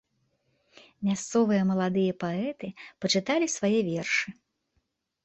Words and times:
Мясцовыя 1.09 1.67
маладыя 1.71 2.13
паэты 2.23 2.67
пачыталі 3.05 3.47
свае 3.57 3.79
вершы. 3.91 4.27